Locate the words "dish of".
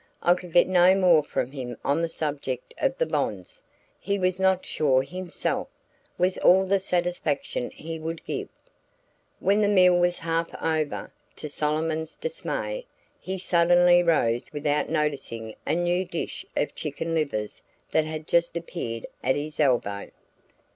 16.03-16.73